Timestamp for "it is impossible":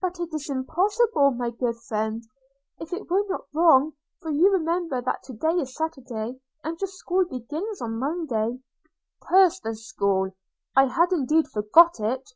0.20-1.32